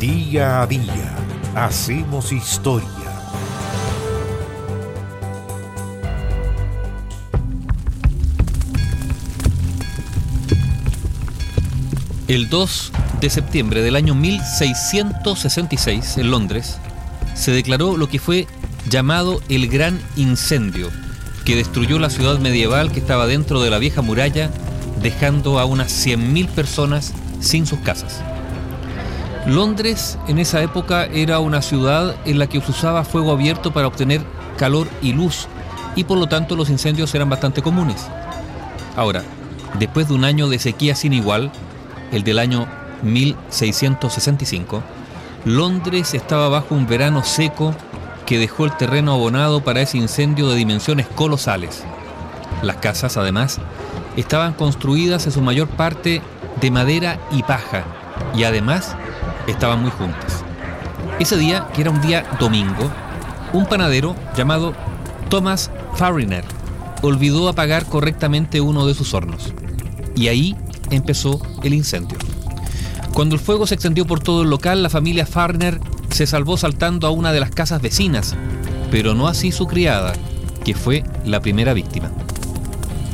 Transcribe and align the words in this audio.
Día 0.00 0.62
a 0.62 0.66
día 0.68 1.16
hacemos 1.56 2.30
historia. 2.30 2.86
El 12.28 12.48
2 12.48 12.92
de 13.20 13.28
septiembre 13.28 13.82
del 13.82 13.96
año 13.96 14.14
1666, 14.14 16.18
en 16.18 16.30
Londres, 16.30 16.78
se 17.34 17.50
declaró 17.50 17.96
lo 17.96 18.08
que 18.08 18.20
fue 18.20 18.46
llamado 18.88 19.40
el 19.48 19.66
Gran 19.66 20.00
Incendio, 20.14 20.90
que 21.44 21.56
destruyó 21.56 21.98
la 21.98 22.10
ciudad 22.10 22.38
medieval 22.38 22.92
que 22.92 23.00
estaba 23.00 23.26
dentro 23.26 23.60
de 23.62 23.70
la 23.70 23.78
vieja 23.78 24.00
muralla, 24.00 24.52
dejando 25.02 25.58
a 25.58 25.64
unas 25.64 25.90
100.000 26.06 26.46
personas 26.50 27.14
sin 27.40 27.66
sus 27.66 27.80
casas. 27.80 28.22
Londres 29.48 30.18
en 30.28 30.38
esa 30.38 30.62
época 30.62 31.06
era 31.06 31.38
una 31.38 31.62
ciudad 31.62 32.14
en 32.26 32.38
la 32.38 32.48
que 32.48 32.60
se 32.60 32.70
usaba 32.70 33.02
fuego 33.02 33.32
abierto 33.32 33.72
para 33.72 33.86
obtener 33.86 34.20
calor 34.58 34.86
y 35.00 35.14
luz, 35.14 35.48
y 35.96 36.04
por 36.04 36.18
lo 36.18 36.26
tanto 36.26 36.54
los 36.54 36.68
incendios 36.68 37.14
eran 37.14 37.30
bastante 37.30 37.62
comunes. 37.62 38.06
Ahora, 38.94 39.22
después 39.78 40.08
de 40.08 40.14
un 40.14 40.24
año 40.24 40.50
de 40.50 40.58
sequía 40.58 40.94
sin 40.94 41.14
igual, 41.14 41.50
el 42.12 42.24
del 42.24 42.38
año 42.38 42.66
1665, 43.02 44.82
Londres 45.46 46.12
estaba 46.12 46.50
bajo 46.50 46.74
un 46.74 46.86
verano 46.86 47.24
seco 47.24 47.74
que 48.26 48.38
dejó 48.38 48.66
el 48.66 48.76
terreno 48.76 49.14
abonado 49.14 49.62
para 49.64 49.80
ese 49.80 49.96
incendio 49.96 50.50
de 50.50 50.56
dimensiones 50.56 51.06
colosales. 51.06 51.84
Las 52.60 52.76
casas, 52.76 53.16
además, 53.16 53.60
estaban 54.14 54.52
construidas 54.52 55.24
en 55.24 55.32
su 55.32 55.40
mayor 55.40 55.68
parte 55.68 56.20
de 56.60 56.70
madera 56.70 57.18
y 57.30 57.42
paja, 57.44 57.84
y 58.34 58.44
además 58.44 58.94
estaban 59.48 59.82
muy 59.82 59.90
juntas. 59.90 60.44
Ese 61.18 61.36
día, 61.36 61.66
que 61.74 61.80
era 61.80 61.90
un 61.90 62.00
día 62.00 62.24
domingo, 62.38 62.90
un 63.52 63.66
panadero 63.66 64.14
llamado 64.36 64.74
Thomas 65.28 65.70
Fariner 65.94 66.44
olvidó 67.02 67.48
apagar 67.48 67.86
correctamente 67.86 68.60
uno 68.60 68.86
de 68.86 68.94
sus 68.94 69.14
hornos. 69.14 69.52
Y 70.16 70.28
ahí 70.28 70.56
empezó 70.90 71.40
el 71.62 71.74
incendio. 71.74 72.18
Cuando 73.12 73.34
el 73.34 73.40
fuego 73.40 73.66
se 73.66 73.74
extendió 73.74 74.06
por 74.06 74.20
todo 74.20 74.42
el 74.42 74.50
local, 74.50 74.82
la 74.82 74.90
familia 74.90 75.26
Farner 75.26 75.80
se 76.10 76.26
salvó 76.26 76.56
saltando 76.56 77.06
a 77.06 77.10
una 77.10 77.32
de 77.32 77.40
las 77.40 77.50
casas 77.50 77.82
vecinas, 77.82 78.34
pero 78.90 79.14
no 79.14 79.28
así 79.28 79.52
su 79.52 79.66
criada, 79.66 80.12
que 80.64 80.74
fue 80.74 81.04
la 81.24 81.40
primera 81.40 81.74
víctima. 81.74 82.10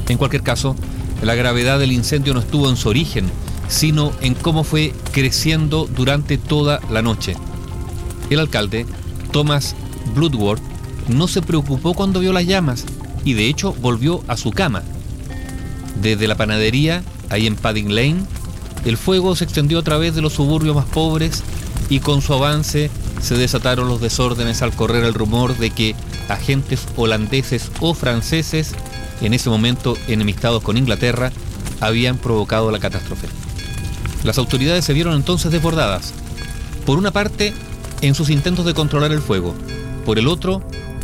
En 0.08 0.18
cualquier 0.18 0.42
caso, 0.42 0.76
la 1.22 1.34
gravedad 1.34 1.78
del 1.78 1.92
incendio 1.92 2.34
no 2.34 2.40
estuvo 2.40 2.68
en 2.68 2.76
su 2.76 2.88
origen, 2.88 3.30
sino 3.68 4.12
en 4.20 4.34
cómo 4.34 4.64
fue 4.64 4.92
creciendo 5.12 5.88
durante 5.94 6.38
toda 6.38 6.80
la 6.90 7.02
noche. 7.02 7.36
El 8.30 8.40
alcalde, 8.40 8.86
Thomas 9.32 9.74
Bloodworth, 10.14 10.62
no 11.08 11.28
se 11.28 11.42
preocupó 11.42 11.94
cuando 11.94 12.20
vio 12.20 12.32
las 12.32 12.46
llamas 12.46 12.84
y 13.24 13.34
de 13.34 13.46
hecho 13.46 13.74
volvió 13.74 14.22
a 14.28 14.36
su 14.36 14.50
cama. 14.50 14.82
Desde 16.00 16.28
la 16.28 16.36
panadería, 16.36 17.02
ahí 17.30 17.46
en 17.46 17.56
Padding 17.56 17.94
Lane, 17.94 18.24
el 18.84 18.96
fuego 18.96 19.34
se 19.36 19.44
extendió 19.44 19.78
a 19.78 19.82
través 19.82 20.14
de 20.14 20.22
los 20.22 20.34
suburbios 20.34 20.76
más 20.76 20.86
pobres 20.86 21.42
y 21.88 22.00
con 22.00 22.22
su 22.22 22.34
avance 22.34 22.90
se 23.20 23.36
desataron 23.36 23.88
los 23.88 24.00
desórdenes 24.00 24.62
al 24.62 24.74
correr 24.74 25.04
el 25.04 25.14
rumor 25.14 25.56
de 25.56 25.70
que 25.70 25.94
agentes 26.28 26.86
holandeses 26.96 27.70
o 27.80 27.94
franceses, 27.94 28.74
en 29.20 29.34
ese 29.34 29.48
momento 29.48 29.96
enemistados 30.08 30.62
con 30.62 30.76
Inglaterra, 30.76 31.32
habían 31.80 32.18
provocado 32.18 32.70
la 32.70 32.78
catástrofe. 32.78 33.28
Las 34.24 34.38
autoridades 34.38 34.84
se 34.84 34.92
vieron 34.92 35.14
entonces 35.14 35.52
desbordadas, 35.52 36.12
por 36.84 36.98
una 36.98 37.12
parte 37.12 37.52
en 38.00 38.14
sus 38.14 38.30
intentos 38.30 38.66
de 38.66 38.74
controlar 38.74 39.12
el 39.12 39.20
fuego, 39.20 39.54
por 40.04 40.18
el 40.18 40.26
otro 40.26 40.62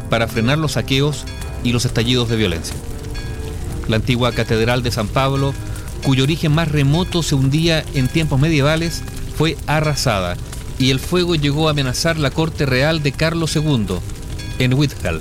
para 0.09 0.27
frenar 0.27 0.59
los 0.59 0.73
saqueos 0.73 1.25
y 1.63 1.73
los 1.73 1.85
estallidos 1.85 2.29
de 2.29 2.37
violencia. 2.37 2.75
La 3.87 3.97
antigua 3.97 4.33
Catedral 4.33 4.83
de 4.83 4.91
San 4.91 5.07
Pablo 5.07 5.55
cuyo 6.03 6.25
origen 6.25 6.53
más 6.53 6.69
remoto 6.69 7.23
se 7.23 7.35
hundía 7.35 7.85
en 7.95 8.09
tiempos 8.09 8.41
medievales, 8.41 9.03
fue 9.37 9.57
arrasada 9.67 10.37
y 10.79 10.91
el 10.91 11.01
fuego 11.01 11.35
llegó 11.35 11.69
a 11.69 11.73
amenazar 11.73 12.19
la 12.19 12.31
corte 12.31 12.67
real 12.67 13.03
de 13.03 13.13
Carlos 13.13 13.55
II 13.57 13.99
en 14.59 14.75
Whitehall. 14.75 15.21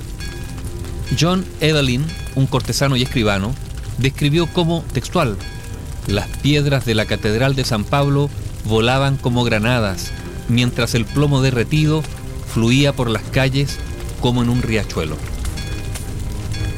John 1.18 1.44
Evelyn, 1.60 2.04
un 2.34 2.46
cortesano 2.46 2.96
y 2.96 3.02
escribano, 3.02 3.54
describió 3.98 4.46
como 4.46 4.84
textual, 4.92 5.36
las 6.10 6.28
piedras 6.28 6.84
de 6.84 6.94
la 6.94 7.06
Catedral 7.06 7.54
de 7.54 7.64
San 7.64 7.84
Pablo 7.84 8.28
volaban 8.64 9.16
como 9.16 9.44
granadas, 9.44 10.12
mientras 10.48 10.94
el 10.94 11.04
plomo 11.04 11.42
derretido 11.42 12.02
fluía 12.52 12.92
por 12.92 13.08
las 13.08 13.22
calles 13.22 13.78
como 14.20 14.42
en 14.42 14.50
un 14.50 14.62
riachuelo. 14.62 15.16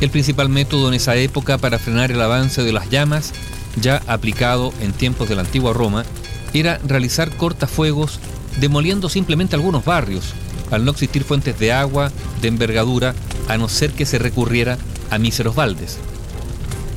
El 0.01 0.11
principal 0.11 0.49
método 0.49 0.89
en 0.89 0.95
esa 0.95 1.17
época 1.17 1.59
para 1.59 1.79
frenar 1.79 2.11
el 2.11 2.21
avance 2.21 2.63
de 2.63 2.73
las 2.73 2.91
llamas 2.91 3.33
ya 3.81 4.03
aplicado 4.07 4.73
en 4.81 4.93
tiempos 4.93 5.29
de 5.29 5.35
la 5.35 5.43
antigua 5.43 5.73
Roma, 5.73 6.05
era 6.53 6.79
realizar 6.87 7.35
cortafuegos 7.37 8.21
demoliendo 8.61 9.09
simplemente 9.09 9.57
algunos 9.57 9.85
barrios, 9.85 10.35
al 10.71 10.85
no 10.85 10.91
existir 10.91 11.25
fuentes 11.25 11.59
de 11.59 11.73
agua 11.73 12.13
de 12.41 12.49
envergadura, 12.49 13.15
a 13.49 13.57
no 13.57 13.69
ser 13.69 13.93
que 13.93 14.07
se 14.07 14.19
recurriera 14.19 14.79
a 15.11 15.19
míseros 15.19 15.55
baldes. 15.55 15.99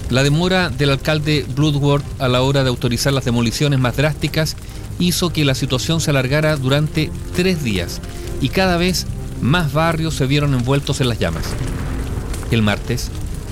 La 0.09 0.23
demora 0.23 0.69
del 0.69 0.91
alcalde 0.91 1.45
Bloodworth 1.55 2.05
a 2.19 2.27
la 2.27 2.43
hora 2.43 2.63
de 2.63 2.69
autorizar 2.69 3.11
las 3.11 3.25
demoliciones 3.25 3.79
más 3.79 3.97
drásticas 3.97 4.55
hizo 4.99 5.31
que 5.33 5.45
la 5.45 5.55
situación 5.55 5.99
se 5.99 6.11
alargara 6.11 6.55
durante 6.57 7.09
tres 7.35 7.63
días 7.63 8.01
y 8.39 8.49
cada 8.49 8.77
vez 8.77 9.07
más 9.41 9.73
barrios 9.73 10.13
se 10.13 10.27
vieron 10.27 10.53
envueltos 10.53 11.01
en 11.01 11.09
las 11.09 11.19
llamas. 11.19 11.45
El 12.51 12.61
martes, 12.61 13.09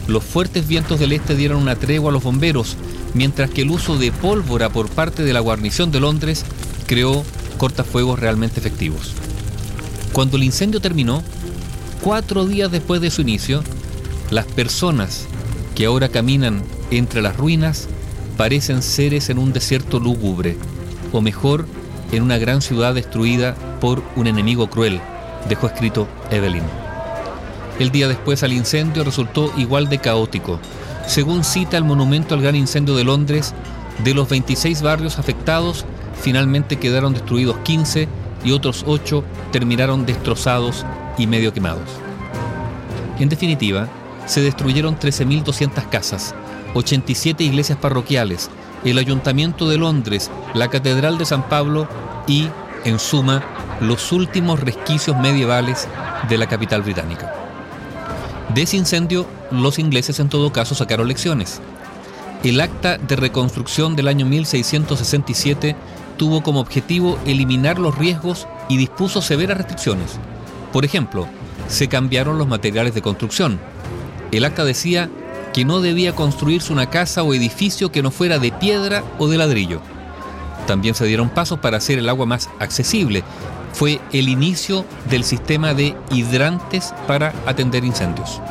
los 0.08 0.24
fuertes 0.24 0.68
vientos 0.68 1.00
del 1.00 1.14
este 1.14 1.36
dieron 1.36 1.58
una 1.58 1.76
tregua 1.76 2.12
a 2.12 2.14
los 2.14 2.24
bomberos 2.24 2.78
mientras 3.16 3.50
que 3.50 3.62
el 3.64 3.72
uso 3.72 3.98
de 3.98 4.12
pólvora 4.12 4.70
por 4.70 4.90
parte 4.90 5.24
de 5.24 5.34
la 5.34 5.40
guarnición 5.40 5.92
de 5.92 6.00
Londres 6.00 6.46
creó 6.86 7.24
cortafuegos 7.58 8.20
realmente 8.20 8.60
efectivos. 8.60 9.14
Cuando 10.12 10.38
el 10.38 10.44
incendio 10.44 10.80
terminó, 10.80 11.24
cuatro 12.02 12.46
días 12.46 12.72
después 12.72 13.02
de 13.02 13.10
su 13.10 13.22
inicio, 13.22 13.64
las 14.30 14.46
personas 14.46 15.26
que 15.76 15.86
ahora 15.86 16.10
caminan 16.10 16.64
entre 16.92 17.22
las 17.22 17.38
ruinas 17.38 17.88
parecen 18.38 18.82
seres 18.82 19.30
en 19.30 19.38
un 19.38 19.54
desierto 19.54 20.00
lúgubre, 20.00 20.58
o 21.12 21.22
mejor, 21.22 21.68
en 22.12 22.24
una 22.24 22.38
gran 22.38 22.62
ciudad 22.62 22.94
destruida 22.94 23.56
por 23.80 24.04
un 24.16 24.28
enemigo 24.28 24.70
cruel, 24.70 25.00
dejó 25.50 25.68
escrito 25.68 26.08
Evelyn. 26.32 26.64
El 27.80 27.92
día 27.92 28.08
después 28.08 28.44
al 28.44 28.54
incendio 28.54 29.04
resultó 29.04 29.52
igual 29.58 29.90
de 29.90 30.00
caótico, 30.00 30.60
según 31.08 31.44
cita 31.44 31.78
el 31.78 31.84
monumento 31.84 32.36
al 32.36 32.42
gran 32.42 32.56
incendio 32.56 32.96
de 32.96 33.04
Londres, 33.04 33.54
de 34.04 34.14
los 34.14 34.30
26 34.30 34.82
barrios 34.82 35.20
afectados, 35.20 35.86
finalmente 36.22 36.78
quedaron 36.78 37.14
destruidos 37.14 37.58
15 37.64 38.08
y 38.46 38.52
otros 38.52 38.84
8 38.88 39.24
terminaron 39.52 40.06
destrozados 40.06 40.86
y 41.18 41.28
medio 41.28 41.54
quemados. 41.54 41.90
En 43.20 43.30
definitiva, 43.30 43.88
se 44.26 44.42
destruyeron 44.42 44.98
13.200 44.98 45.90
casas, 45.90 46.34
87 46.74 47.44
iglesias 47.44 47.78
parroquiales, 47.78 48.50
el 48.84 48.98
Ayuntamiento 48.98 49.70
de 49.70 49.78
Londres, 49.78 50.30
la 50.54 50.70
Catedral 50.70 51.18
de 51.18 51.26
San 51.26 51.48
Pablo 51.48 51.88
y, 52.28 52.48
en 52.84 53.00
suma, 53.00 53.44
los 53.80 54.12
últimos 54.12 54.60
resquicios 54.60 55.18
medievales 55.18 55.88
de 56.30 56.38
la 56.38 56.48
capital 56.48 56.82
británica. 56.82 57.34
De 58.54 58.64
ese 58.64 58.78
incendio, 58.78 59.26
los 59.52 59.80
ingleses 59.80 60.20
en 60.20 60.30
todo 60.30 60.52
caso 60.52 60.76
sacaron 60.76 61.08
lecciones. 61.08 61.62
El 62.44 62.60
acta 62.60 62.98
de 62.98 63.16
reconstrucción 63.16 63.96
del 63.96 64.08
año 64.08 64.26
1667 64.26 65.76
tuvo 66.18 66.44
como 66.44 66.60
objetivo 66.60 67.18
eliminar 67.26 67.80
los 67.80 67.98
riesgos 67.98 68.48
y 68.70 68.78
dispuso 68.78 69.22
severas 69.22 69.58
restricciones. 69.58 70.20
Por 70.72 70.86
ejemplo, 70.86 71.28
se 71.68 71.88
cambiaron 71.88 72.38
los 72.38 72.48
materiales 72.48 72.94
de 72.94 73.02
construcción. 73.02 73.60
El 74.34 74.46
acta 74.46 74.66
decía 74.66 75.10
que 75.54 75.64
no 75.64 75.80
debía 75.80 76.16
construirse 76.16 76.74
una 76.74 76.90
casa 76.90 77.22
o 77.22 77.36
edificio 77.36 77.92
que 77.92 78.02
no 78.02 78.10
fuera 78.10 78.40
de 78.40 78.52
piedra 78.52 79.04
o 79.20 79.28
de 79.28 79.38
ladrillo. 79.38 79.80
También 80.66 80.96
se 80.96 81.06
dieron 81.06 81.30
pasos 81.30 81.60
para 81.60 81.78
hacer 81.78 82.00
el 82.00 82.10
agua 82.10 82.26
más 82.26 82.50
accesible, 82.60 83.24
fue 83.74 84.02
el 84.12 84.30
inicio 84.30 84.86
del 85.10 85.24
sistema 85.24 85.76
de 85.76 85.96
hidrantes 86.12 86.96
para 87.08 87.32
atender 87.46 87.86
incendios. 87.86 88.42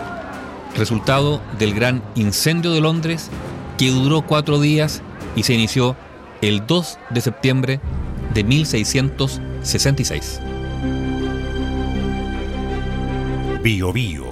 Resultado 0.76 1.40
del 1.58 1.75
gran 1.75 2.00
incendio 2.14 2.70
de 2.73 2.81
Londres 2.81 3.28
que 3.76 3.90
duró 3.90 4.23
cuatro 4.23 4.61
días 4.61 5.02
y 5.35 5.43
se 5.43 5.55
inició 5.55 5.96
el 6.43 6.64
2 6.64 6.99
de 7.11 7.20
septiembre 7.20 7.81
de 8.35 8.44
1666. 8.44 10.40
Bio 13.62 13.93
Bio, 13.93 14.31